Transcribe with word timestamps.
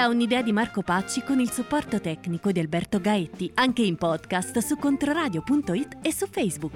Da 0.00 0.08
un'idea 0.08 0.40
di 0.40 0.50
Marco 0.50 0.80
Pacci 0.80 1.22
con 1.22 1.40
il 1.40 1.50
supporto 1.50 2.00
tecnico 2.00 2.52
di 2.52 2.58
Alberto 2.58 3.02
Gaetti, 3.02 3.50
anche 3.56 3.82
in 3.82 3.96
podcast 3.96 4.56
su 4.60 4.78
controradio.it 4.78 5.98
e 6.00 6.10
su 6.10 6.26
Facebook. 6.26 6.72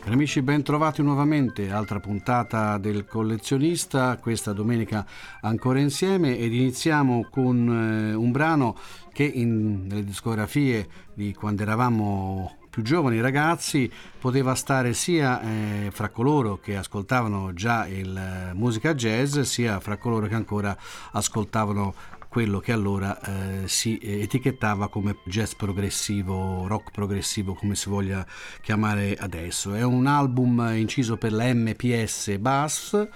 Cari 0.00 0.12
amici, 0.12 0.42
ben 0.42 0.64
trovati 0.64 1.02
nuovamente, 1.02 1.70
altra 1.70 2.00
puntata 2.00 2.78
del 2.78 3.04
collezionista, 3.04 4.16
questa 4.16 4.52
domenica 4.52 5.06
ancora 5.42 5.78
insieme 5.78 6.36
ed 6.36 6.52
iniziamo 6.52 7.28
con 7.30 8.10
eh, 8.10 8.14
un 8.14 8.32
brano 8.32 8.76
che 9.12 9.22
in, 9.22 9.86
nelle 9.86 10.02
discografie 10.02 10.88
di 11.14 11.32
quando 11.32 11.62
eravamo 11.62 12.58
più 12.70 12.82
giovani 12.82 13.20
ragazzi 13.20 13.90
poteva 14.18 14.54
stare 14.54 14.94
sia 14.94 15.42
eh, 15.42 15.90
fra 15.90 16.08
coloro 16.08 16.58
che 16.58 16.76
ascoltavano 16.76 17.52
già 17.52 17.86
il 17.88 18.16
eh, 18.16 18.54
musica 18.54 18.94
jazz 18.94 19.40
sia 19.40 19.80
fra 19.80 19.96
coloro 19.96 20.28
che 20.28 20.36
ancora 20.36 20.76
ascoltavano 21.12 21.94
quello 22.28 22.60
che 22.60 22.70
allora 22.70 23.20
eh, 23.20 23.66
si 23.66 23.98
etichettava 24.00 24.88
come 24.88 25.16
jazz 25.24 25.54
progressivo, 25.54 26.68
rock 26.68 26.92
progressivo, 26.92 27.54
come 27.54 27.74
si 27.74 27.88
voglia 27.88 28.24
chiamare 28.62 29.16
adesso. 29.16 29.74
È 29.74 29.82
un 29.82 30.06
album 30.06 30.70
inciso 30.76 31.16
per 31.16 31.32
la 31.32 31.52
MPS 31.52 32.36
Bass 32.38 33.08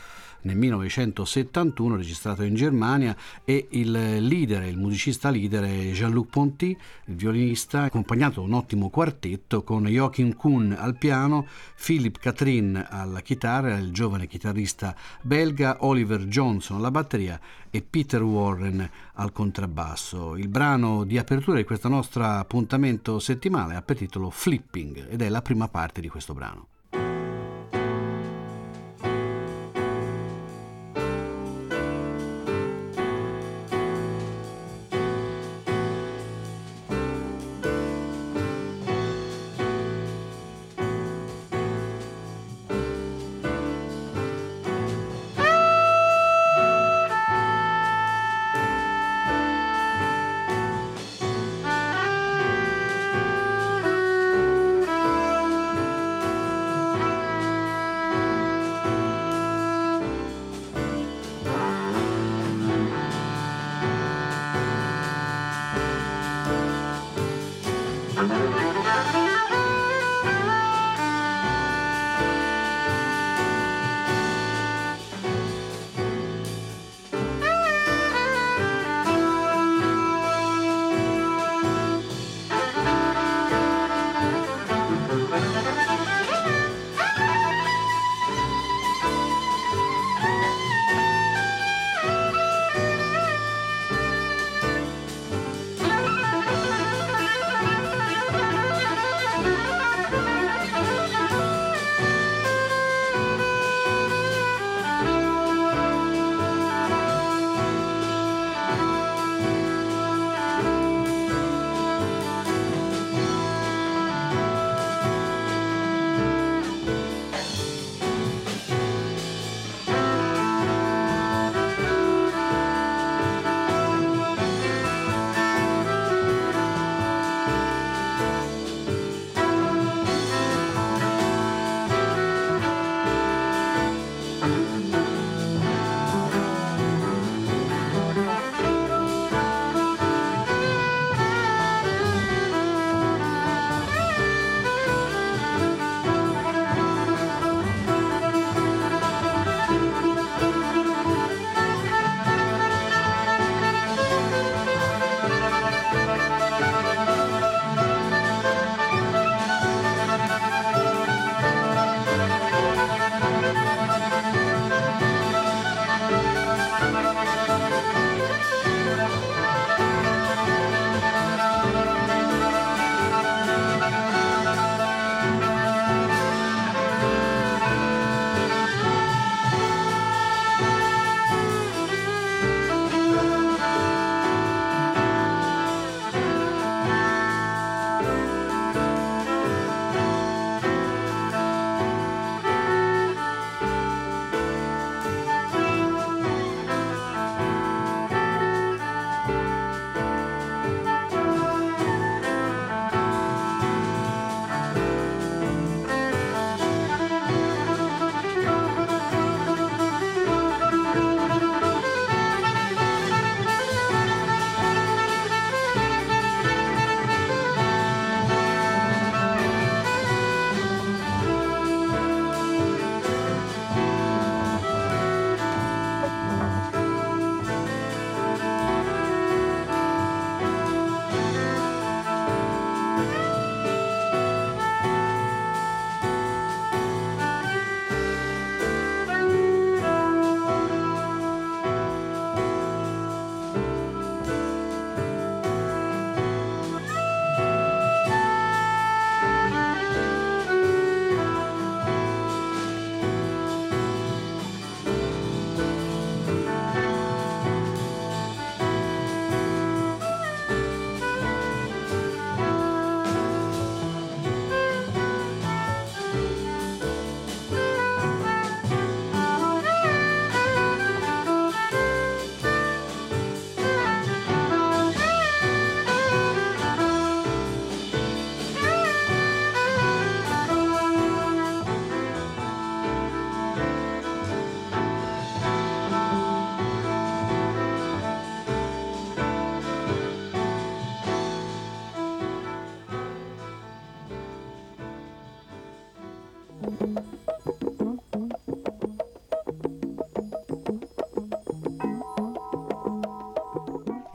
nel 0.44 0.56
1971, 0.56 1.96
registrato 1.96 2.42
in 2.42 2.54
Germania, 2.54 3.16
e 3.44 3.66
il 3.70 3.90
leader, 3.90 4.64
il 4.64 4.78
musicista 4.78 5.30
leader 5.30 5.64
è 5.64 5.90
Jean-Luc 5.92 6.30
Ponty, 6.30 6.76
il 7.06 7.14
violinista, 7.14 7.82
accompagnato 7.82 8.40
da 8.40 8.46
un 8.46 8.54
ottimo 8.54 8.88
quartetto 8.88 9.62
con 9.62 9.86
Joachim 9.86 10.34
Kuhn 10.34 10.74
al 10.78 10.96
piano, 10.96 11.46
Philip 11.82 12.18
Catherine 12.18 12.86
alla 12.88 13.20
chitarra, 13.20 13.76
il 13.76 13.92
giovane 13.92 14.26
chitarrista 14.26 14.94
belga, 15.22 15.78
Oliver 15.80 16.24
Johnson 16.26 16.78
alla 16.78 16.90
batteria 16.90 17.40
e 17.70 17.82
Peter 17.82 18.22
Warren 18.22 18.88
al 19.14 19.32
contrabbasso. 19.32 20.36
Il 20.36 20.48
brano 20.48 21.04
di 21.04 21.18
apertura 21.18 21.56
di 21.56 21.64
questo 21.64 21.88
nostro 21.88 22.24
appuntamento 22.24 23.18
settimanale 23.18 23.74
ha 23.74 23.82
per 23.82 23.96
titolo 23.96 24.30
Flipping 24.30 25.08
ed 25.10 25.22
è 25.22 25.28
la 25.28 25.42
prima 25.42 25.68
parte 25.68 26.00
di 26.00 26.08
questo 26.08 26.34
brano. 26.34 26.68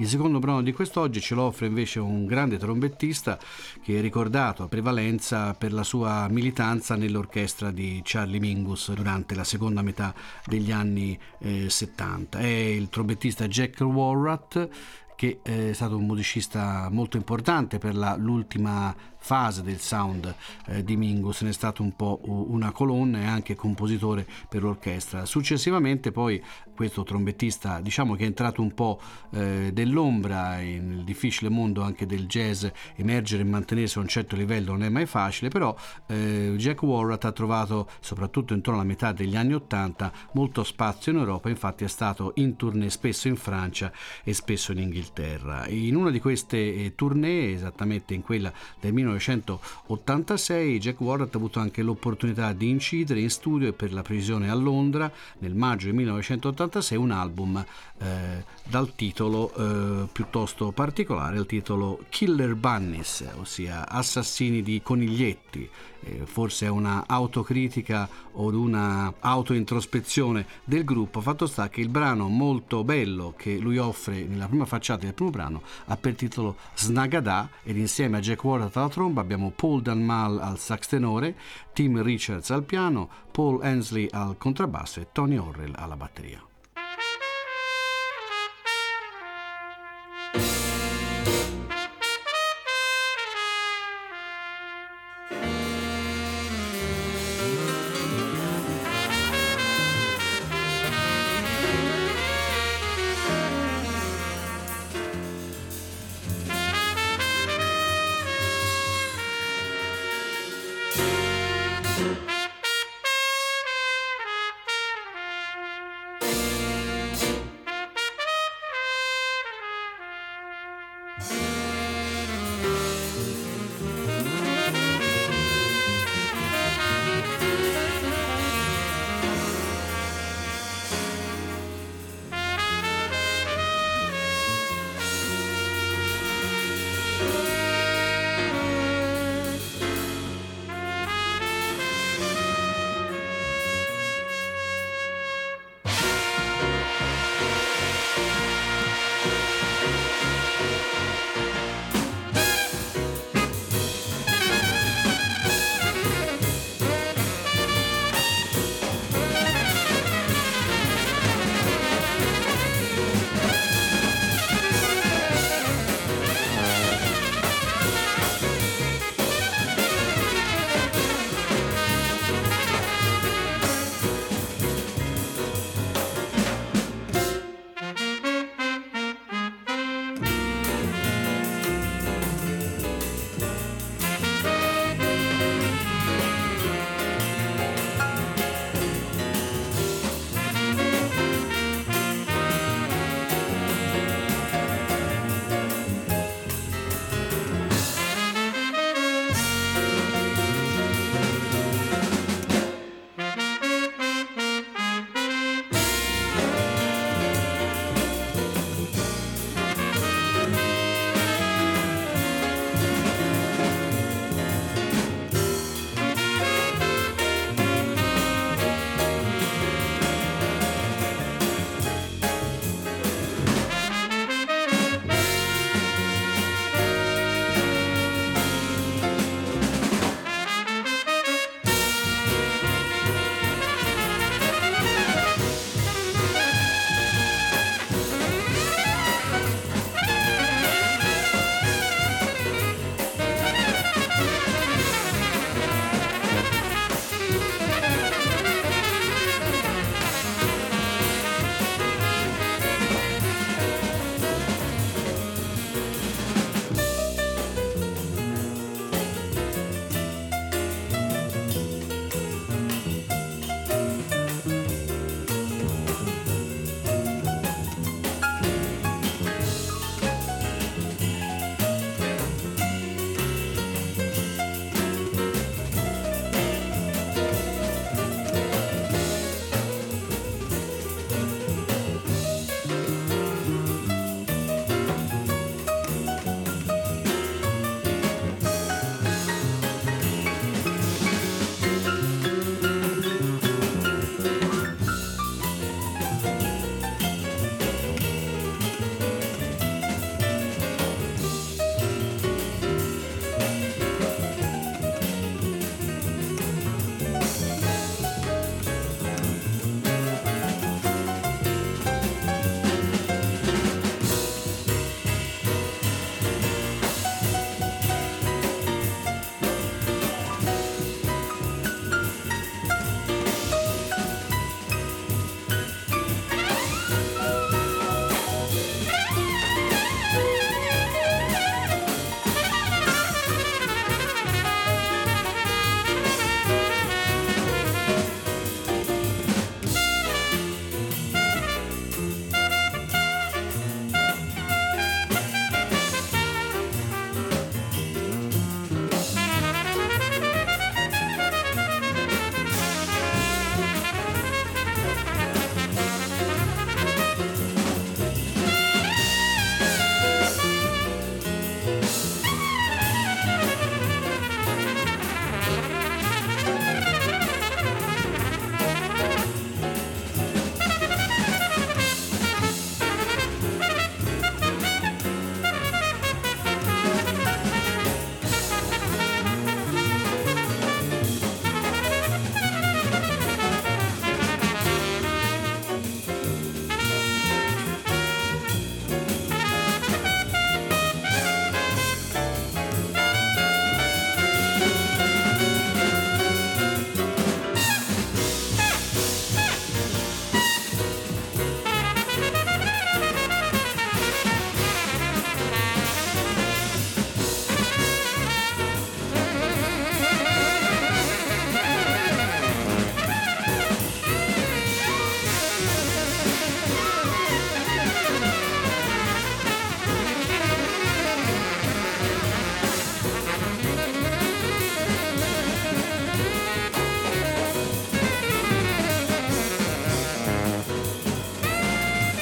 Secondo 0.10 0.40
brano 0.40 0.62
di 0.62 0.74
quest'oggi 0.74 1.22
ce 1.22 1.36
lo 1.36 1.44
offre 1.44 1.68
invece 1.68 2.00
un 2.00 2.26
grande 2.26 2.58
trombettista 2.58 3.40
che 3.82 4.00
è 4.00 4.02
ricordato 4.02 4.64
a 4.64 4.68
prevalenza 4.68 5.54
per 5.54 5.72
la 5.72 5.84
sua 5.84 6.28
militanza 6.30 6.96
nell'orchestra 6.96 7.72
di 7.72 8.02
Charlie 8.04 8.40
Mingus 8.40 8.92
durante 8.92 9.36
la 9.36 9.44
seconda 9.44 9.82
metà 9.82 10.14
degli 10.46 10.72
anni 10.72 11.18
eh, 11.40 11.70
70. 11.70 12.40
È 12.40 12.46
il 12.46 12.90
trombettista 12.90 13.48
Jack 13.48 13.80
Warrat 13.82 14.70
che 15.20 15.42
è 15.42 15.74
stato 15.74 15.98
un 15.98 16.06
musicista 16.06 16.88
molto 16.90 17.18
importante 17.18 17.78
per 17.78 17.94
la, 17.94 18.16
l'ultima 18.16 18.96
fase 19.18 19.62
del 19.64 19.80
sound 19.80 20.34
eh, 20.68 20.82
di 20.82 20.96
Mingus, 20.96 21.42
ne 21.42 21.50
è 21.50 21.52
stato 21.52 21.84
un 21.84 21.94
po' 21.94 22.22
una 22.24 22.72
colonna 22.72 23.20
e 23.20 23.26
anche 23.26 23.54
compositore 23.54 24.26
per 24.48 24.64
l'orchestra. 24.64 25.26
Successivamente 25.26 26.14
poi 26.14 26.42
questo 26.80 27.04
trombettista 27.04 27.82
diciamo 27.82 28.16
che 28.16 28.24
è 28.24 28.26
entrato 28.26 28.62
un 28.62 28.74
po' 28.74 29.02
eh, 29.32 29.72
dell'ombra 29.74 30.60
nel 30.60 31.04
difficile 31.04 31.50
mondo 31.50 31.82
anche 31.82 32.06
del 32.06 32.26
jazz, 32.26 32.66
emergere 32.96 33.42
e 33.42 33.46
mantenersi 33.46 33.98
a 33.98 34.02
un 34.02 34.08
certo 34.08 34.38
livello 34.38 34.72
non 34.72 34.84
è 34.84 34.90
mai 34.90 35.06
facile, 35.06 35.50
però 35.50 35.76
eh, 36.08 36.54
Jack 36.56 36.82
Warrat 36.82 37.26
ha 37.26 37.34
trovato 37.34 37.90
soprattutto 38.00 38.54
intorno 38.54 38.80
alla 38.80 38.88
metà 38.88 39.12
degli 39.12 39.36
anni 39.36 39.56
Ottanta 39.56 40.10
molto 40.32 40.64
spazio 40.64 41.12
in 41.12 41.18
Europa, 41.18 41.50
infatti 41.50 41.84
è 41.84 41.90
stato 41.90 42.32
in 42.36 42.56
tournée 42.56 42.90
spesso 42.90 43.28
in 43.28 43.36
Francia 43.36 43.92
e 44.24 44.34
spesso 44.34 44.72
in 44.72 44.78
Inghilterra. 44.78 45.68
In 45.68 45.98
una 45.98 46.12
di 46.12 46.22
queste 46.22 46.58
eh, 46.58 46.94
tournée, 46.96 47.52
esattamente 47.52 48.14
in 48.14 48.22
quella 48.22 48.54
del 48.80 48.94
19 48.94 49.10
1986 49.10 50.80
Jack 50.80 51.00
Warrett 51.02 51.34
ha 51.34 51.38
avuto 51.38 51.60
anche 51.60 51.82
l'opportunità 51.82 52.54
di 52.54 52.70
incidere 52.70 53.20
in 53.20 53.30
studio 53.30 53.68
e 53.68 53.74
per 53.74 53.92
la 53.92 54.02
previsione 54.02 54.50
a 54.50 54.54
Londra 54.54 55.12
nel 55.40 55.56
maggio 55.56 55.86
del 55.88 55.96
1986 56.70 56.98
un 56.98 57.12
album 57.12 57.66
eh, 57.98 58.44
dal 58.64 58.94
titolo 58.96 59.54
eh, 59.54 60.08
piuttosto 60.12 60.72
particolare, 60.72 61.38
il 61.38 61.46
titolo 61.46 62.06
Killer 62.10 62.56
Bunnies, 62.56 63.28
ossia 63.40 63.88
assassini 63.90 64.62
di 64.62 64.82
coniglietti. 64.82 65.70
Eh, 66.02 66.26
forse 66.26 66.68
è 66.68 66.70
una 66.70 67.04
autocritica 67.06 68.08
o 68.34 68.48
una 68.48 69.14
autointrospezione 69.20 70.46
del 70.64 70.86
gruppo. 70.86 71.20
Fatto 71.20 71.46
sta 71.46 71.68
che 71.68 71.82
il 71.82 71.90
brano 71.90 72.30
molto 72.30 72.86
bello 72.86 73.34
che 73.36 73.58
lui 73.58 73.78
offre 73.78 74.24
nella 74.24 74.48
prima 74.48 74.66
facciata 74.66 75.04
del 75.04 75.14
primo 75.14 75.32
brano 75.32 75.62
ha 75.88 75.98
per 75.98 76.16
titolo 76.16 76.56
Snagada 76.76 77.50
ed 77.64 77.76
insieme 77.76 78.18
a 78.18 78.22
Jack 78.22 78.42
Warrett 78.44 78.78
alla 78.78 78.88
tromba 78.88 79.20
abbiamo 79.20 79.52
Paul 79.54 79.82
Danmal 79.82 80.40
al 80.40 80.58
sax 80.58 80.88
tenore, 80.88 81.36
Tim 81.74 82.02
Richards 82.02 82.50
al 82.52 82.64
piano, 82.64 83.10
Paul 83.32 83.62
Hensley 83.62 84.08
al 84.12 84.38
contrabbasso 84.38 85.02
e 85.02 85.08
Tony 85.12 85.36
Orrell 85.36 85.74
alla 85.76 85.98
batteria. 85.98 86.42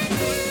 Bye. 0.09 0.46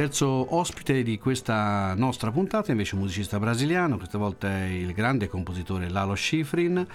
Terzo 0.00 0.56
ospite 0.56 1.02
di 1.02 1.18
questa 1.18 1.92
nostra 1.94 2.30
puntata 2.30 2.70
invece 2.70 2.94
un 2.94 3.02
musicista 3.02 3.38
brasiliano, 3.38 3.98
questa 3.98 4.16
volta 4.16 4.48
è 4.48 4.64
il 4.64 4.94
grande 4.94 5.28
compositore 5.28 5.90
Lalo 5.90 6.14
Schifrin 6.14 6.86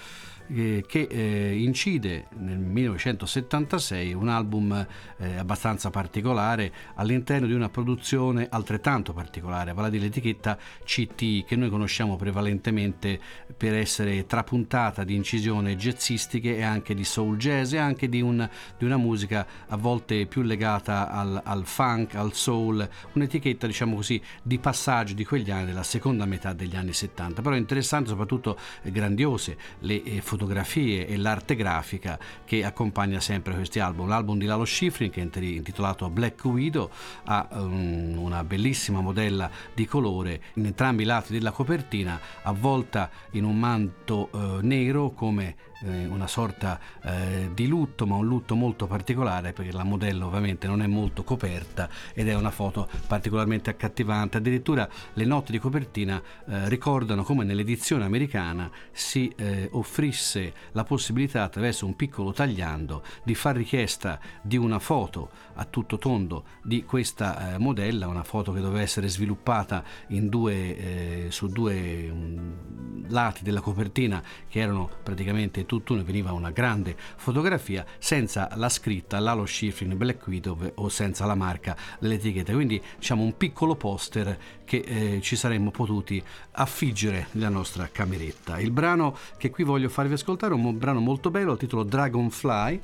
eh, 0.47 0.83
che 0.87 1.07
eh, 1.09 1.57
incide 1.57 2.27
nel 2.37 2.57
1976 2.57 4.13
un 4.13 4.29
album 4.29 4.87
eh, 5.17 5.37
abbastanza 5.37 5.89
particolare 5.89 6.71
all'interno 6.95 7.47
di 7.47 7.53
una 7.53 7.69
produzione 7.69 8.47
altrettanto 8.49 9.13
particolare, 9.13 9.73
vale 9.73 9.87
a 9.87 9.91
dire 9.91 10.03
l'etichetta 10.03 10.57
CT 10.83 11.45
che 11.45 11.55
noi 11.55 11.69
conosciamo 11.69 12.15
prevalentemente 12.15 13.19
per 13.55 13.75
essere 13.75 14.25
trapuntata 14.25 15.03
di 15.03 15.15
incisioni 15.15 15.75
jazzistiche 15.75 16.57
e 16.57 16.63
anche 16.63 16.93
di 16.93 17.03
soul 17.03 17.37
jazz 17.37 17.73
e 17.73 17.77
anche 17.77 18.09
di, 18.09 18.21
un, 18.21 18.47
di 18.77 18.85
una 18.85 18.97
musica 18.97 19.45
a 19.67 19.77
volte 19.77 20.25
più 20.25 20.41
legata 20.41 21.09
al, 21.09 21.41
al, 21.43 21.65
funk, 21.65 22.15
al 22.15 22.33
soul, 22.33 22.87
un'etichetta 23.13 23.67
diciamo 23.67 23.95
così 23.95 24.21
di 24.41 24.57
passaggio 24.59 25.13
di 25.13 25.25
quegli 25.25 25.51
anni 25.51 25.65
della 25.67 25.83
seconda 25.83 26.25
metà 26.25 26.53
degli 26.53 26.75
anni 26.75 26.93
70, 26.93 27.41
però 27.41 27.55
interessante 27.55 28.09
soprattutto 28.09 28.57
grandiose 28.83 29.57
le 29.79 30.03
eh, 30.03 30.21
fotografie 30.35 31.07
e 31.07 31.15
l'arte 31.17 31.55
grafica 31.55 32.19
che 32.43 32.65
accompagna 32.65 33.19
sempre 33.21 33.53
questi 33.53 33.79
album. 33.79 34.07
L'album 34.07 34.37
di 34.37 34.45
Lalo 34.45 34.65
Schifrin 34.65 35.09
che 35.09 35.21
è 35.21 35.39
intitolato 35.41 36.09
Black 36.09 36.43
Widow 36.43 36.89
ha 37.23 37.47
um, 37.51 38.17
una 38.17 38.43
bellissima 38.43 38.99
modella 38.99 39.49
di 39.73 39.85
colore 39.85 40.41
in 40.55 40.65
entrambi 40.65 41.03
i 41.03 41.05
lati 41.05 41.31
della 41.31 41.51
copertina, 41.51 42.19
avvolta 42.43 43.09
in 43.31 43.45
un 43.45 43.57
manto 43.57 44.29
uh, 44.31 44.59
nero 44.61 45.11
come 45.11 45.55
eh, 45.85 46.05
una 46.05 46.27
sorta 46.27 46.79
eh, 47.03 47.49
di 47.53 47.67
lutto, 47.67 48.05
ma 48.05 48.15
un 48.15 48.25
lutto 48.25 48.55
molto 48.55 48.87
particolare 48.87 49.53
perché 49.53 49.71
la 49.71 49.83
modella 49.83 50.25
ovviamente 50.25 50.67
non 50.67 50.81
è 50.81 50.87
molto 50.87 51.23
coperta 51.23 51.89
ed 52.13 52.27
è 52.27 52.35
una 52.35 52.51
foto 52.51 52.87
particolarmente 53.07 53.69
accattivante. 53.69 54.37
Addirittura 54.37 54.87
le 55.13 55.25
note 55.25 55.51
di 55.51 55.59
copertina 55.59 56.21
eh, 56.47 56.69
ricordano 56.69 57.23
come 57.23 57.43
nell'edizione 57.43 58.03
americana 58.03 58.69
si 58.91 59.31
eh, 59.37 59.69
offrisse 59.71 60.53
la 60.71 60.83
possibilità 60.83 61.43
attraverso 61.43 61.85
un 61.85 61.95
piccolo 61.95 62.31
tagliando 62.31 63.03
di 63.23 63.35
far 63.35 63.55
richiesta 63.55 64.19
di 64.41 64.57
una 64.57 64.79
foto 64.79 65.29
a 65.55 65.65
tutto 65.65 65.97
tondo 65.97 66.45
di 66.63 66.83
questa 66.83 67.53
eh, 67.53 67.57
modella, 67.57 68.07
una 68.07 68.23
foto 68.23 68.51
che 68.51 68.59
doveva 68.59 68.81
essere 68.81 69.07
sviluppata 69.07 69.83
due, 70.07 70.77
eh, 70.77 71.25
su 71.29 71.47
due 71.47 72.09
um, 72.09 73.05
lati 73.07 73.43
della 73.43 73.61
copertina 73.61 74.21
che 74.47 74.59
erano 74.59 74.89
praticamente 75.03 75.65
tutt'uno, 75.65 76.03
veniva 76.03 76.31
una 76.31 76.51
grande 76.51 76.95
fotografia 77.15 77.85
senza 77.97 78.49
la 78.55 78.69
scritta 78.69 79.19
Lalo 79.19 79.45
Schifrin 79.45 79.95
Black 79.97 80.25
Widow 80.27 80.71
o 80.75 80.89
senza 80.89 81.25
la 81.25 81.35
marca 81.35 81.75
dell'etichetta, 81.99 82.53
quindi 82.53 82.81
diciamo 82.97 83.23
un 83.23 83.37
piccolo 83.37 83.75
poster 83.75 84.37
che 84.65 84.77
eh, 84.77 85.19
ci 85.21 85.35
saremmo 85.35 85.71
potuti 85.71 86.21
affiggere 86.51 87.27
nella 87.31 87.49
nostra 87.49 87.87
cameretta. 87.91 88.59
Il 88.59 88.71
brano 88.71 89.15
che 89.37 89.49
qui 89.49 89.63
voglio 89.63 89.89
farvi 89.89 90.13
ascoltare 90.13 90.53
è 90.53 90.57
un 90.57 90.77
brano 90.77 90.99
molto 90.99 91.29
bello, 91.29 91.53
il 91.53 91.57
titolo 91.57 91.83
Dragonfly 91.83 92.79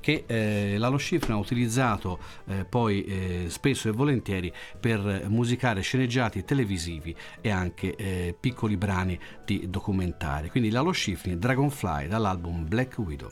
che 0.00 0.24
eh, 0.26 0.76
Lalo 0.78 0.98
Schifrin 0.98 1.34
ha 1.34 1.38
utilizzato 1.38 2.18
eh, 2.46 2.64
poi 2.64 3.04
eh, 3.04 3.44
spesso 3.48 3.88
e 3.88 3.92
volentieri 3.92 4.52
per 4.78 5.26
musicare 5.28 5.80
sceneggiati 5.80 6.44
televisivi 6.44 7.14
e 7.40 7.50
anche 7.50 7.94
eh, 7.94 8.34
piccoli 8.38 8.76
brani 8.76 9.18
di 9.44 9.68
documentari. 9.68 10.50
Quindi 10.50 10.70
Lalo 10.70 10.92
Schifrin, 10.92 11.38
Dragonfly 11.38 12.08
dall'album 12.08 12.66
Black 12.66 12.98
Widow. 12.98 13.30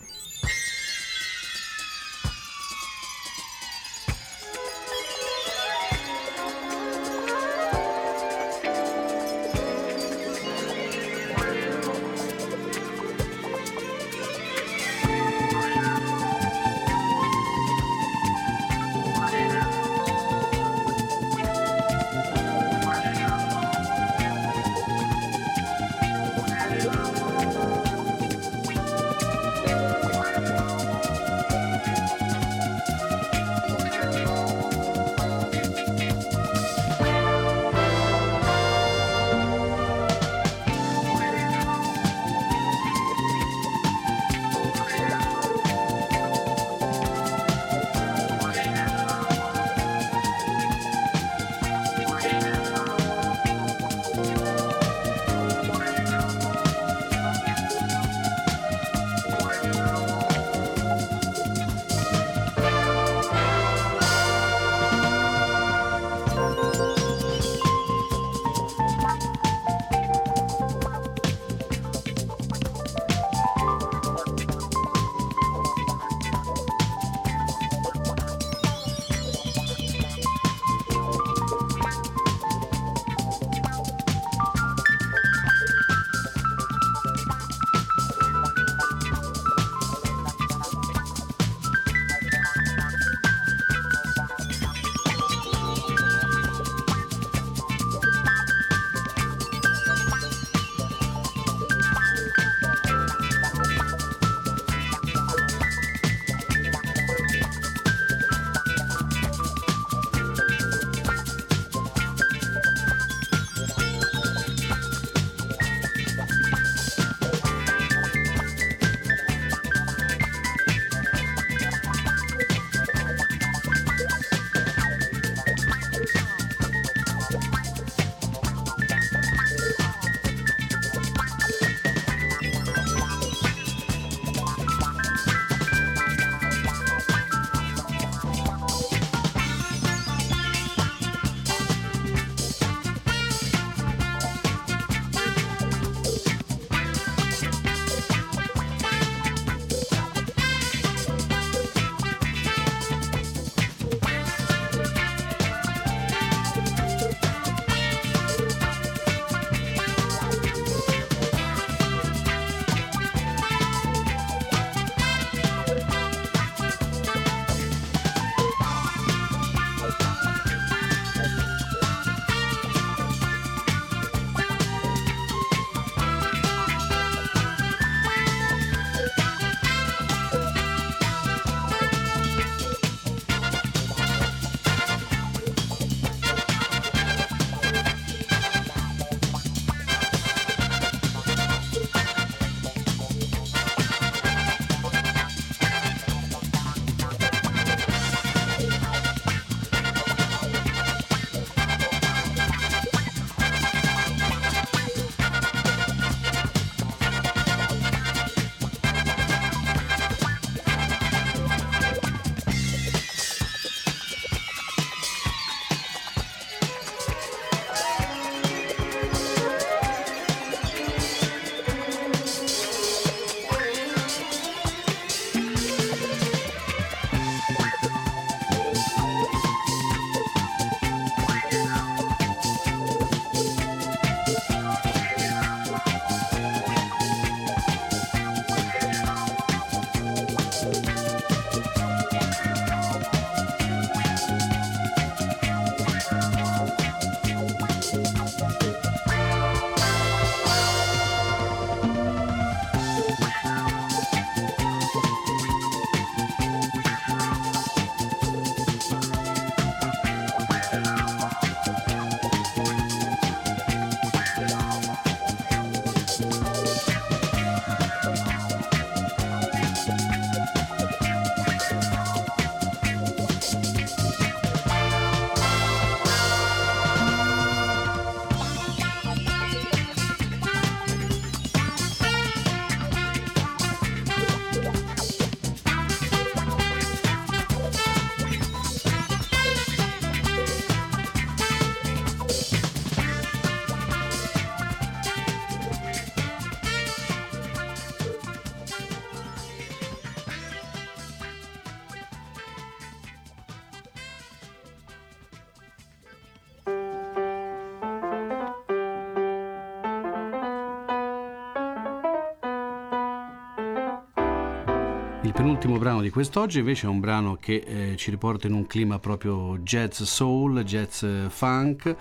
Il 315.28 315.34
penultimo 315.34 315.76
brano 315.76 316.00
di 316.00 316.08
quest'oggi 316.08 316.60
invece 316.60 316.86
è 316.86 316.88
un 316.88 317.00
brano 317.00 317.36
che 317.36 317.62
eh, 317.66 317.96
ci 317.96 318.08
riporta 318.08 318.46
in 318.46 318.54
un 318.54 318.66
clima 318.66 318.98
proprio 318.98 319.58
jazz 319.58 320.00
soul, 320.00 320.62
jazz 320.62 321.04
funk 321.28 321.94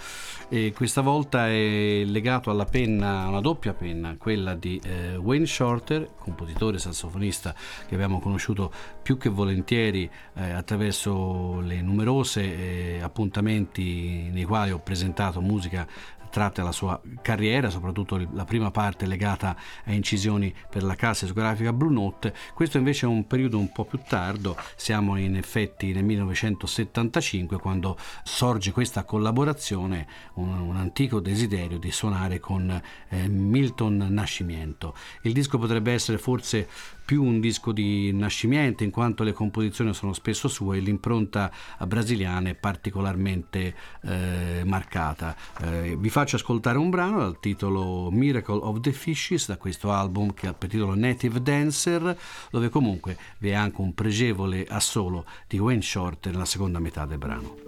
e 0.48 0.72
questa 0.74 1.02
volta 1.02 1.50
è 1.50 2.04
legato 2.06 2.50
alla 2.50 2.64
penna, 2.64 3.28
una 3.28 3.42
doppia 3.42 3.74
penna, 3.74 4.16
quella 4.18 4.56
di 4.56 4.80
eh, 4.82 5.18
Wayne 5.18 5.46
Shorter, 5.46 6.12
compositore 6.18 6.78
sassofonista 6.78 7.54
che 7.86 7.96
abbiamo 7.96 8.22
conosciuto 8.22 8.72
più 9.08 9.18
che 9.18 9.30
volentieri 9.30 10.04
eh, 10.34 10.52
attraverso 10.52 11.62
le 11.62 11.82
numerose 11.82 12.42
eh, 12.42 13.00
appuntamenti 13.02 14.30
nei 14.34 14.44
quali 14.44 14.72
ho 14.72 14.80
presentato 14.80 15.40
musica 15.40 15.88
tratte 16.30 16.60
dalla 16.60 16.74
sua 16.74 17.02
carriera, 17.22 17.70
soprattutto 17.70 18.28
la 18.34 18.44
prima 18.44 18.70
parte 18.70 19.06
legata 19.06 19.56
a 19.86 19.94
incisioni 19.94 20.54
per 20.70 20.84
la 20.84 20.96
casa 20.96 21.24
discografica 21.24 21.72
Blue 21.72 21.92
Note. 21.92 22.34
Questo 22.54 22.78
invece 22.78 23.06
è 23.06 23.10
un 23.10 23.26
periodo 23.28 23.58
un 23.58 23.72
po' 23.72 23.86
più 23.86 24.00
tardo, 24.06 24.58
siamo 24.76 25.16
in 25.16 25.38
effetti 25.38 25.94
nel 25.94 26.04
1975 26.04 27.58
quando 27.60 27.98
sorge 28.24 28.72
questa 28.72 29.06
collaborazione, 29.06 30.06
un, 30.34 30.50
un 30.60 30.76
antico 30.76 31.22
desiderio 31.22 31.80
di 31.80 31.92
suonare 31.92 32.40
con 32.40 32.70
eh, 33.08 33.28
Milton 33.30 34.08
Nascimento. 34.10 34.96
Il 35.22 35.32
disco 35.32 35.58
potrebbe 35.58 35.94
essere 35.94 36.18
forse 36.18 36.68
più 37.08 37.24
un 37.24 37.40
disco 37.40 37.72
di 37.72 38.12
nascimento 38.12 38.84
in 38.84 38.92
quanto 38.92 39.24
le 39.24 39.32
composizioni 39.32 39.94
sono 39.94 40.12
spesso 40.12 40.50
sue 40.50 40.76
e 40.76 40.80
l'impronta 40.82 41.50
brasiliana 41.88 42.50
è 42.50 42.54
particolarmente 42.54 43.74
eh, 44.02 44.64
marcata. 44.66 45.34
Eh, 45.62 45.96
vi 45.98 46.10
faccio 46.10 46.36
ascoltare 46.36 46.78
un 46.78 46.90
brano 46.90 47.20
dal 47.20 47.40
titolo 47.40 48.12
Miracle 48.12 48.60
of 48.62 48.82
the 48.82 48.92
Fishes 48.92 49.48
da 49.48 49.56
questo 49.56 49.94
album 49.94 50.34
che 50.34 50.48
ha 50.48 50.54
per 50.54 50.68
titolo 50.68 50.96
Native 50.96 51.42
Dancer 51.42 52.18
dove 52.52 52.68
comunque 52.68 53.18
vi 53.38 53.52
è 53.52 53.54
anche 53.54 53.80
un 53.80 53.94
pregevole 53.94 54.66
assolo 54.68 55.24
di 55.48 55.60
Wayne 55.60 55.82
Shorter 55.82 56.34
nella 56.34 56.44
seconda 56.44 56.80
metà 56.80 57.06
del 57.06 57.20
brano. 57.20 57.68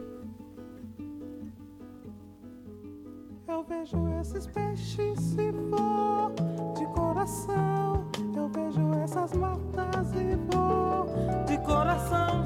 Vejo 3.69 4.07
esses 4.19 4.47
peixes 4.47 5.35
se 5.35 5.51
for 5.69 6.33
de 6.75 7.08
coração 7.19 8.05
vejo 8.47 8.93
essas 9.03 9.33
matas 9.33 10.07
e 10.13 10.37
vou 10.49 11.05
de 11.45 11.57
coração 11.65 12.43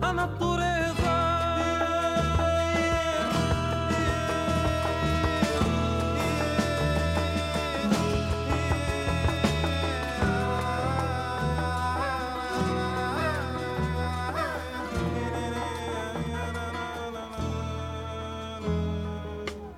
a 0.00 0.12
natureza. 0.12 0.64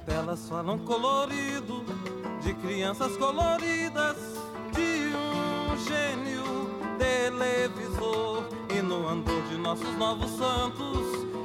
Elas 0.07 0.47
falam 0.49 0.79
colorido 0.81 1.47
de 1.47 1.56
crianças 2.67 3.17
coloridas 3.17 4.17
gênio 5.87 6.69
televisor. 6.99 8.45
E 8.77 8.83
no 8.83 9.09
andor 9.09 9.41
de 9.43 9.57
nossos 9.57 9.97
novos 9.97 10.31
santos, 10.33 10.99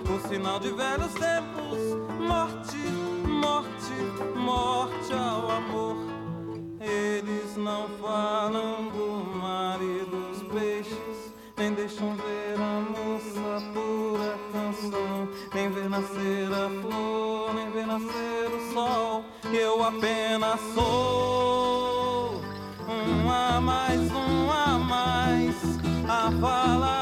o 0.10 0.28
sinal 0.28 0.60
de 0.60 0.72
velhos 0.72 1.14
tempos, 1.14 1.78
morte, 2.20 2.78
morte, 3.28 3.94
morte 4.36 5.14
ao 5.14 5.52
amor. 5.52 5.96
Eles 6.80 7.56
não 7.56 7.88
falam 8.02 8.90
do 8.90 9.38
mar 9.38 9.78
dos 9.78 10.10
peixes, 10.10 10.21
nem 11.62 11.74
deixam 11.76 12.15
ver 12.15 12.56
a 12.58 12.82
moça 12.89 13.63
pura 13.71 14.36
canção, 14.52 15.30
nem 15.54 15.69
ver 15.69 15.88
nascer 15.91 16.52
a 16.52 16.67
flor, 16.82 17.54
nem 17.54 17.69
ver 17.69 17.86
nascer 17.86 18.50
o 18.52 18.74
sol. 18.74 19.24
Eu 19.54 19.84
apenas 19.84 20.60
sou 20.74 22.41
um 22.89 23.32
a 23.32 23.62
mais, 23.62 24.12
um 24.12 24.52
a 24.52 24.80
mais 24.80 25.56
a 26.10 26.32
falar 26.41 27.01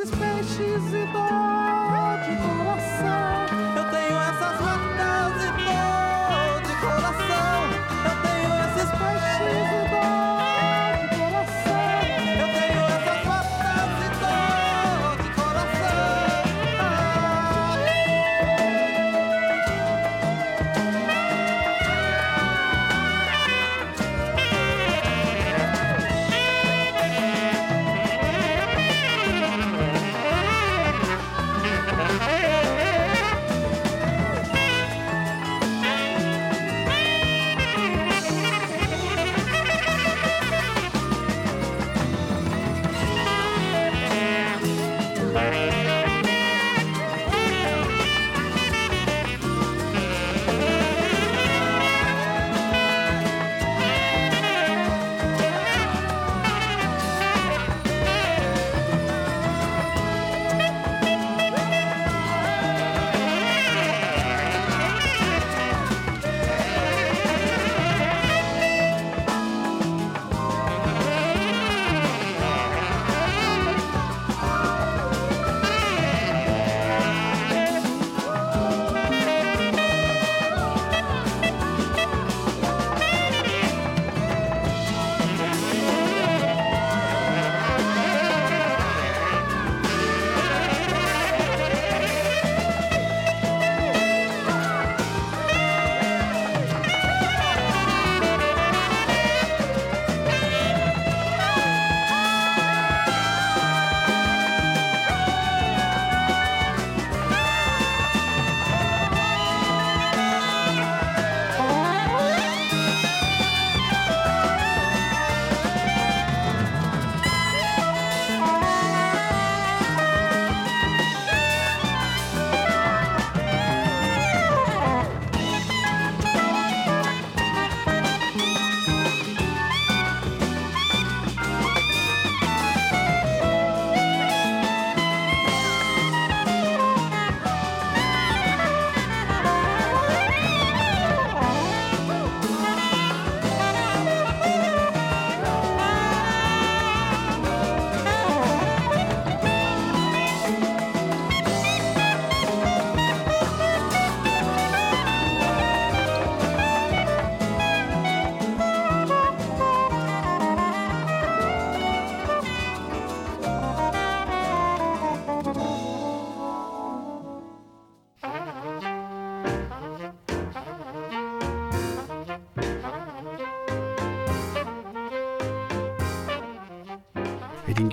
esses 0.00 0.10
peixes 0.12 1.39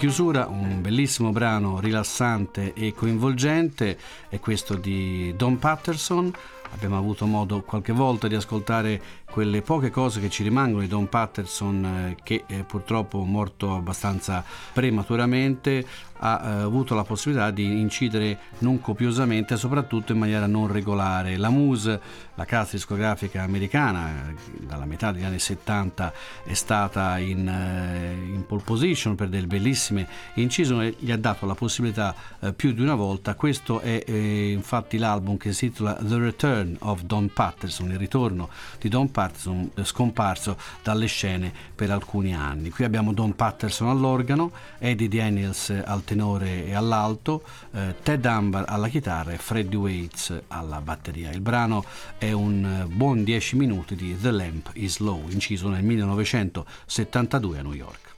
chiusura 0.07 0.47
un 0.47 0.79
bellissimo 0.79 1.31
brano 1.31 1.81
rilassante 1.81 2.73
e 2.73 2.93
coinvolgente, 2.93 3.97
è 4.29 4.39
questo 4.39 4.75
di 4.75 5.33
Don 5.35 5.59
Patterson. 5.59 6.31
Abbiamo 6.71 6.97
avuto 6.97 7.25
modo 7.25 7.61
qualche 7.61 7.91
volta 7.91 8.29
di 8.29 8.35
ascoltare 8.35 9.01
quelle 9.29 9.61
poche 9.61 9.89
cose 9.89 10.21
che 10.21 10.29
ci 10.29 10.43
rimangono 10.43 10.79
di 10.79 10.87
Don 10.87 11.09
Patterson 11.09 11.83
eh, 11.83 12.15
che 12.23 12.45
eh, 12.47 12.63
purtroppo 12.63 13.21
morto 13.25 13.75
abbastanza 13.75 14.45
prematuramente 14.71 15.85
ha 16.19 16.41
eh, 16.43 16.49
avuto 16.61 16.95
la 16.95 17.03
possibilità 17.03 17.51
di 17.51 17.79
incidere 17.79 18.37
non 18.59 18.79
copiosamente 18.81 19.57
soprattutto 19.57 20.13
in 20.13 20.19
maniera 20.19 20.47
non 20.47 20.67
regolare. 20.71 21.37
La 21.37 21.49
Muse, 21.49 21.99
la 22.35 22.45
casa 22.45 22.71
discografica 22.73 23.43
americana, 23.43 24.33
dalla 24.59 24.85
metà 24.85 25.11
degli 25.11 25.23
anni 25.23 25.39
70 25.39 26.13
è 26.45 26.53
stata 26.53 27.17
in, 27.17 27.47
eh, 27.47 28.33
in 28.33 28.45
pole 28.45 28.61
position 28.63 29.15
per 29.15 29.29
delle 29.29 29.47
bellissime 29.47 30.07
incisioni 30.35 30.95
gli 30.99 31.11
ha 31.11 31.17
dato 31.17 31.45
la 31.45 31.55
possibilità 31.55 32.15
eh, 32.39 32.53
più 32.53 32.73
di 32.73 32.81
una 32.81 32.95
volta. 32.95 33.35
Questo 33.35 33.79
è 33.79 34.03
eh, 34.05 34.51
infatti 34.51 34.97
l'album 34.97 35.37
che 35.37 35.53
si 35.53 35.65
intitola 35.65 35.93
The 35.93 36.17
Return 36.17 36.75
of 36.79 37.01
Don 37.01 37.31
Patterson, 37.31 37.91
il 37.91 37.97
ritorno 37.97 38.49
di 38.79 38.89
Don 38.89 39.11
Patterson 39.11 39.71
scomparso 39.83 40.57
dalle 40.83 41.07
scene 41.07 41.51
per 41.75 41.91
alcuni 41.91 42.35
anni. 42.35 42.69
Qui 42.69 42.83
abbiamo 42.83 43.13
Don 43.13 43.35
Patterson 43.35 43.89
all'organo, 43.89 44.51
Eddie 44.77 45.07
Daniels 45.07 45.69
al 45.85 46.03
tenore 46.07 46.65
e 46.65 46.73
all'alto, 46.73 47.43
eh, 47.73 47.95
Ted 48.01 48.25
Amber 48.25 48.63
alla 48.65 48.87
chitarra 48.87 49.33
e 49.33 49.37
Freddie 49.37 49.77
Waits 49.77 50.41
alla 50.47 50.79
batteria. 50.79 51.31
Il 51.31 51.41
brano 51.41 51.83
è 52.17 52.31
un 52.31 52.63
eh, 52.63 52.85
buon 52.85 53.25
10 53.25 53.57
minuti 53.57 53.95
di 53.95 54.17
The 54.17 54.31
Lamp 54.31 54.69
is 54.73 54.99
Low, 54.99 55.27
inciso 55.27 55.67
nel 55.67 55.83
1972 55.83 57.59
a 57.59 57.61
New 57.61 57.73
York. 57.73 58.15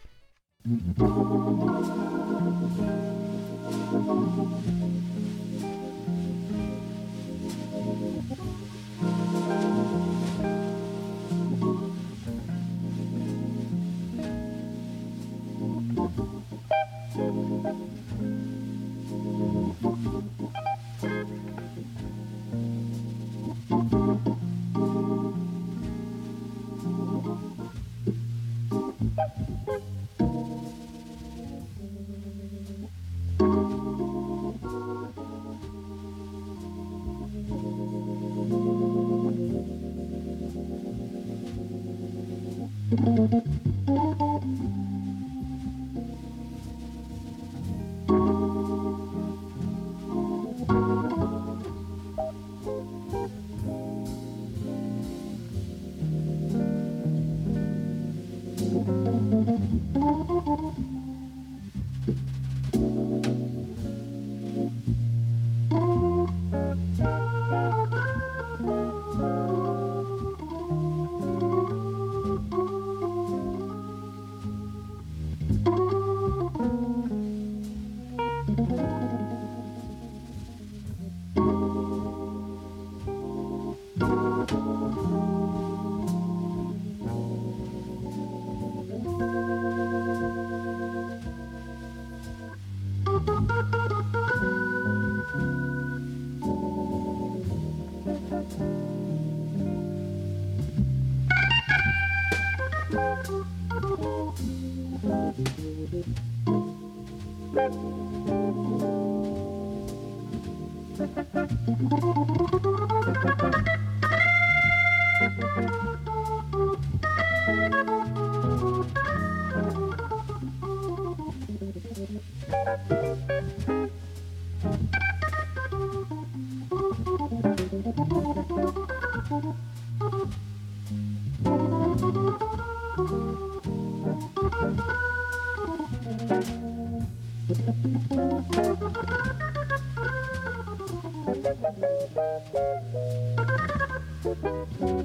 Thank 136.30 136.48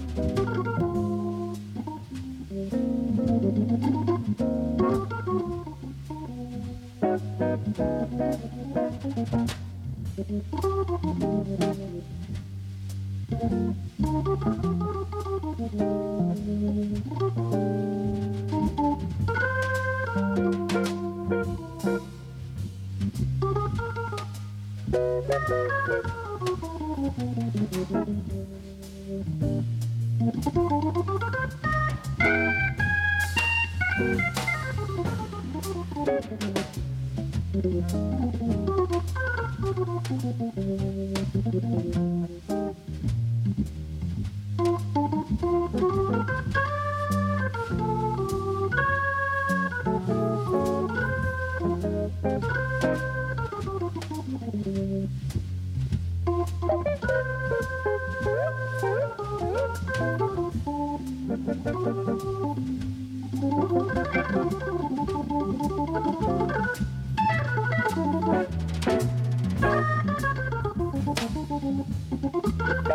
you. 0.02 0.13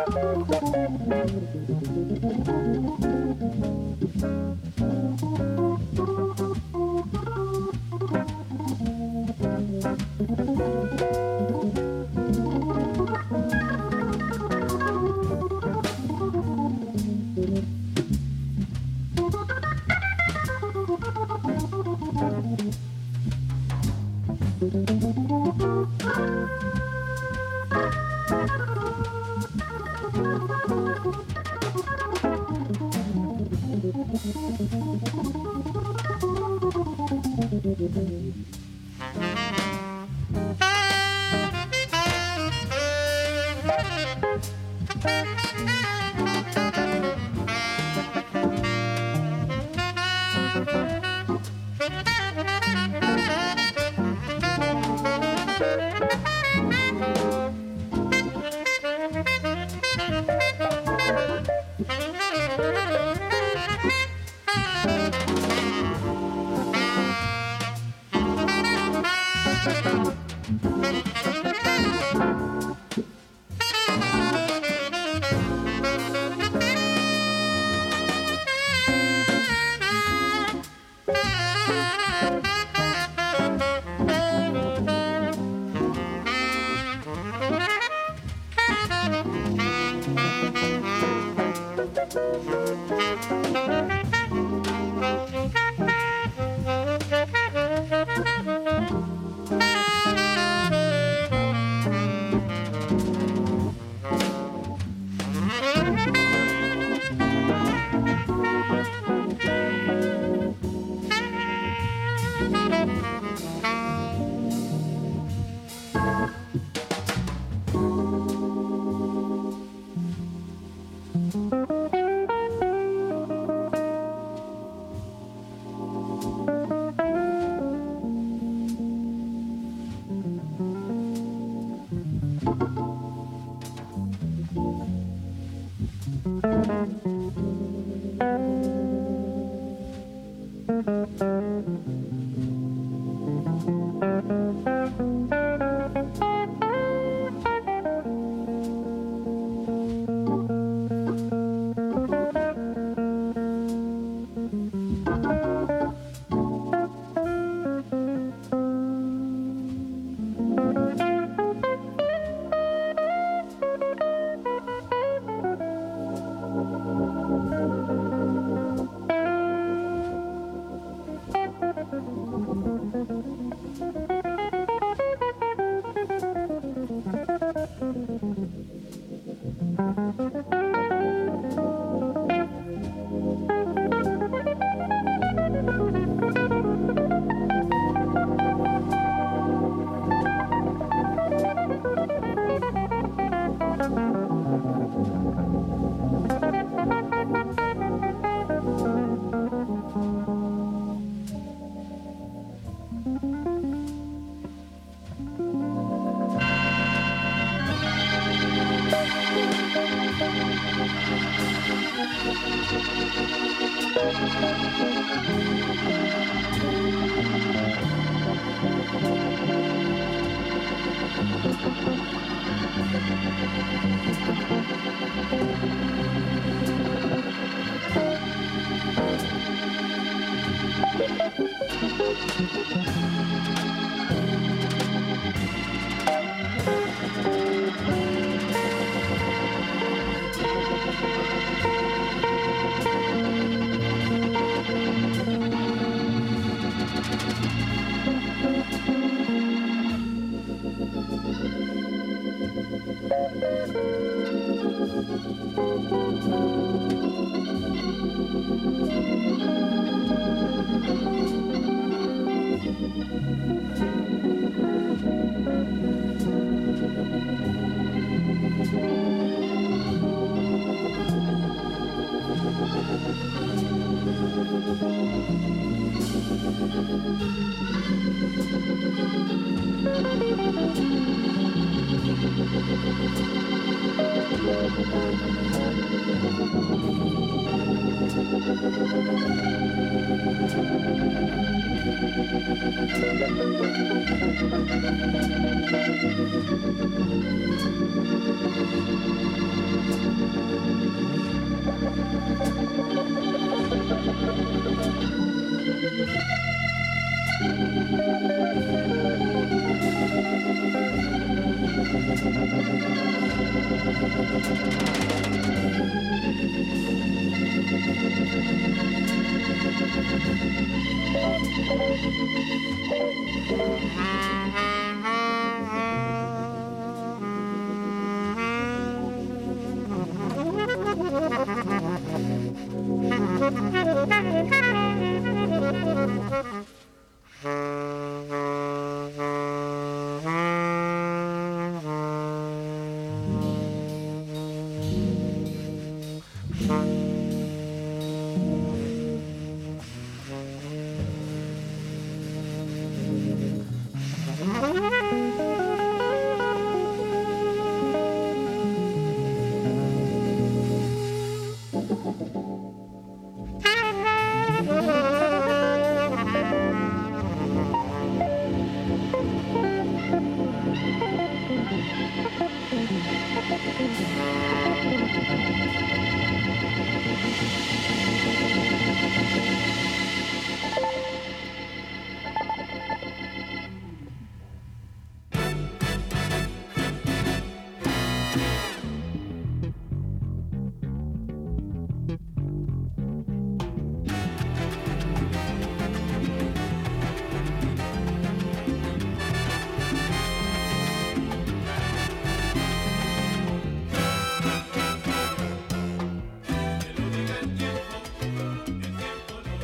Thank 0.06 0.48
you. 2.48 2.69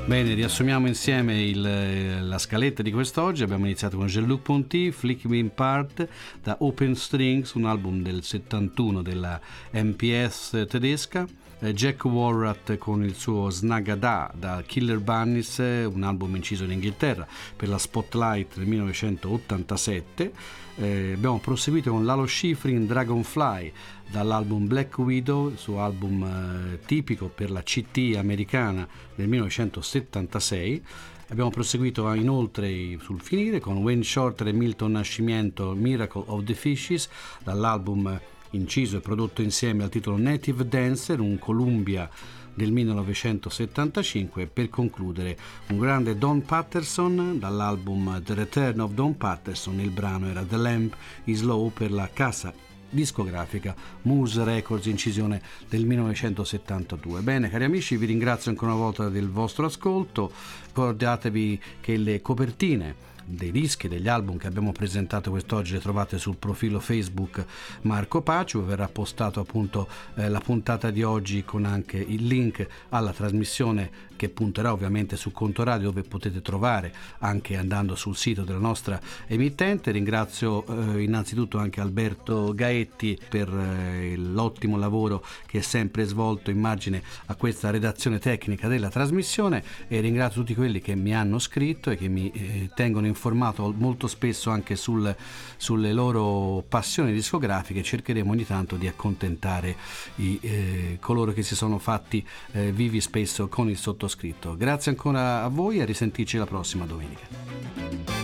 Bene, 0.07 0.35
riassumiamo 0.35 0.87
insieme 0.87 1.43
il, 1.43 2.29
la 2.29 2.39
scaletta 2.39 2.81
di 2.81 2.93
quest'oggi. 2.93 3.43
Abbiamo 3.43 3.65
iniziato 3.65 3.97
con 3.97 4.07
Jean-Luc 4.07 4.41
Ponty, 4.41 4.93
Flick 4.93 5.25
Me 5.25 5.39
in 5.39 5.53
Part 5.53 6.07
da 6.41 6.57
Open 6.61 6.95
Strings, 6.95 7.55
un 7.55 7.65
album 7.65 8.03
del 8.03 8.23
71 8.23 9.03
della 9.03 9.41
MPS 9.73 10.67
tedesca. 10.69 11.27
Eh, 11.59 11.73
Jack 11.73 12.05
Warrat 12.05 12.77
con 12.77 13.03
il 13.03 13.15
suo 13.15 13.49
Snagada 13.49 14.31
da 14.35 14.63
Killer 14.67 15.01
Bunnies, 15.01 15.57
un 15.57 16.03
album 16.03 16.37
inciso 16.37 16.65
in 16.65 16.73
Inghilterra 16.73 17.27
per 17.57 17.69
la 17.69 17.79
Spotlight 17.79 18.57
nel 18.57 18.67
1987. 18.67 20.33
Eh, 20.77 21.13
abbiamo 21.15 21.39
proseguito 21.39 21.91
con 21.91 22.05
Lalo 22.05 22.27
Schifrin 22.27 22.87
Dragonfly 22.87 23.73
dall'album 24.11 24.67
Black 24.67 24.99
Widow, 24.99 25.49
il 25.49 25.57
suo 25.57 25.81
album 25.81 26.23
eh, 26.25 26.81
tipico 26.85 27.29
per 27.29 27.51
la 27.51 27.63
CT 27.63 28.17
americana 28.19 28.87
del 29.15 29.27
1976. 29.27 30.85
Abbiamo 31.29 31.49
proseguito 31.49 32.13
inoltre 32.13 32.99
sul 33.01 33.23
finire 33.23 33.61
con 33.61 33.79
Wayne 33.79 34.05
Shorter 34.05 34.49
e 34.49 34.53
Milton 34.53 34.93
Nascimento 34.93 35.73
Miracle 35.73 36.25
of 36.27 36.45
the 36.45 36.55
Fishes 36.55 37.09
dall'album 37.43 38.21
inciso 38.57 38.97
e 38.97 39.01
prodotto 39.01 39.43
insieme 39.43 39.85
al 39.85 39.91
titolo 39.91 40.17
Native 40.17 40.67
Dancer, 40.67 41.21
un 41.21 41.39
Columbia 41.39 42.11
del 42.55 42.73
1975 42.73 44.43
e 44.43 44.47
per 44.47 44.71
concludere 44.71 45.37
un 45.69 45.79
grande 45.79 46.17
Don 46.17 46.43
Patterson 46.43 47.39
dall'album 47.39 48.23
The 48.23 48.35
Return 48.35 48.81
of 48.81 48.93
Don 48.93 49.17
Patterson, 49.17 49.79
il 49.81 49.91
brano 49.91 50.29
era 50.29 50.43
The 50.43 50.57
Lamp 50.57 50.97
is 51.25 51.43
Low 51.43 51.71
per 51.71 51.93
la 51.93 52.09
casa 52.13 52.53
discografica 52.89 53.75
Moose 54.03 54.43
Records 54.43 54.87
incisione 54.87 55.43
del 55.69 55.85
1972. 55.85 57.21
Bene 57.21 57.51
cari 57.51 57.65
amici 57.65 57.97
vi 57.97 58.07
ringrazio 58.07 58.51
ancora 58.51 58.73
una 58.73 58.81
volta 58.81 59.09
del 59.09 59.29
vostro 59.29 59.67
ascolto, 59.67 60.33
ricordatevi 60.69 61.61
che 61.81 61.97
le 61.99 62.23
copertine 62.23 63.15
dei 63.27 63.51
dischi, 63.51 63.89
degli 63.89 64.09
album 64.09 64.39
che 64.39 64.47
abbiamo 64.47 64.73
presentato 64.73 65.31
quest'oggi 65.31 65.73
le 65.73 65.81
trovate 65.81 66.17
sul 66.19 66.37
profilo 66.37 66.79
Facebook 66.79 67.45
Marco 67.83 68.23
Pacio, 68.23 68.65
verrà 68.65 68.89
postato 68.89 69.41
appunto 69.41 69.89
eh, 70.15 70.29
la 70.29 70.41
puntata 70.41 70.91
di 70.91 71.03
oggi 71.03 71.45
con 71.45 71.65
anche 71.65 71.99
il 71.99 72.27
link 72.27 72.67
alla 72.91 73.13
trasmissione 73.13 73.91
che 74.17 74.29
punterà 74.29 74.73
ovviamente 74.73 75.17
su 75.17 75.31
Conto 75.31 75.63
Radio 75.63 75.91
dove 75.91 76.03
potete 76.03 76.43
trovare 76.43 76.93
anche 77.19 77.57
andando 77.57 77.95
sul 77.95 78.17
sito 78.17 78.43
della 78.43 78.59
nostra 78.59 79.01
emittente. 79.27 79.91
Ringrazio 79.91 80.67
eh, 80.67 81.03
innanzitutto 81.03 81.59
anche 81.59 81.81
Alberto 81.81 82.53
Gaetti 82.55 83.19
per 83.29 83.49
eh, 83.49 84.17
l'ottimo 84.17 84.77
lavoro 84.79 85.25
che 85.47 85.59
è 85.59 85.63
sempre 85.63 86.05
svolto 86.05 86.51
in 86.51 86.59
margine 86.59 87.03
a 87.27 87.35
questa 87.35 87.71
redazione 87.71 88.19
tecnica 88.19 88.69
della 88.69 88.89
trasmissione 88.89 89.63
e 89.87 90.01
ringrazio 90.01 90.41
tutti 90.41 90.55
quelli 90.55 90.81
che 90.81 90.95
mi 90.95 91.15
hanno 91.15 91.39
scritto 91.39 91.91
e 91.91 91.97
che 91.97 92.09
mi 92.09 92.31
eh, 92.33 92.71
tengono 92.75 93.07
informato 93.07 93.73
molto 93.77 94.07
spesso 94.07 94.51
anche 94.51 94.77
sul, 94.77 95.15
sulle 95.57 95.93
loro 95.93 96.65
passioni 96.67 97.13
discografiche. 97.13 97.83
Cercheremo 97.83 98.31
ogni 98.33 98.47
tanto 98.47 98.77
di 98.77 98.89
accontentare 98.89 99.77
i, 100.17 100.39
eh, 100.41 100.97
coloro 101.01 101.33
che 101.33 101.43
si 101.43 101.55
sono 101.55 101.79
fatti 101.79 102.27
eh, 102.53 102.73
vivi 102.73 103.01
spesso 103.01 103.49
con 103.49 103.69
il 103.69 103.77
sottoscritto 103.77 104.06
sottoscritto. 104.07 104.57
Grazie 104.57 104.93
ancora 104.93 105.43
a 105.43 105.49
voi 105.49 105.79
e 105.79 105.83
a 105.83 105.85
risentirci 105.85 106.39
la 106.39 106.47
prossima 106.47 106.87
domenica. 106.87 108.16